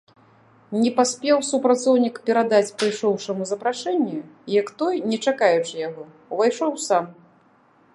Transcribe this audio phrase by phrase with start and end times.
[0.83, 4.19] Не паспеў супрацоўнік перадаць прыйшоўшаму запрашэнне,
[4.59, 6.03] як той, не чакаючы яго,
[6.37, 7.05] увайшоў сам.